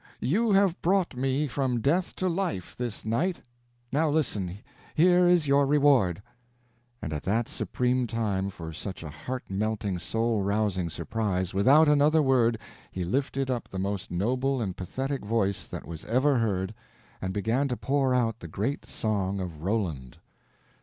—you 0.19 0.51
have 0.51 0.81
brought 0.81 1.15
me 1.15 1.45
from 1.45 1.79
death 1.79 2.15
to 2.15 2.27
life 2.27 2.75
this 2.75 3.05
night; 3.05 3.39
now 3.91 4.09
listen: 4.09 4.57
here 4.95 5.27
is 5.27 5.45
your 5.45 5.67
reward," 5.67 6.23
and 7.03 7.13
at 7.13 7.21
that 7.21 7.47
supreme 7.47 8.07
time 8.07 8.49
for 8.49 8.73
such 8.73 9.03
a 9.03 9.11
heart 9.11 9.43
melting, 9.47 9.99
soul 9.99 10.41
rousing 10.41 10.89
surprise, 10.89 11.53
without 11.53 11.87
another 11.87 12.23
word 12.23 12.57
he 12.89 13.05
lifted 13.05 13.51
up 13.51 13.69
the 13.69 13.77
most 13.77 14.09
noble 14.09 14.59
and 14.59 14.75
pathetic 14.75 15.23
voice 15.23 15.67
that 15.67 15.85
was 15.85 16.03
ever 16.05 16.39
heard, 16.39 16.73
and 17.21 17.31
began 17.31 17.67
to 17.67 17.77
pour 17.77 18.11
out 18.15 18.39
the 18.39 18.47
great 18.47 18.87
Song 18.87 19.39
of 19.39 19.61
Roland! 19.61 20.17